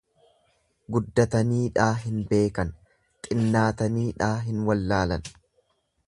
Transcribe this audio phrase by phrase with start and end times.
[0.93, 2.71] Guddataniidhaa hin beekan,
[3.27, 5.29] xinnaataniidhaa hin wallaalan.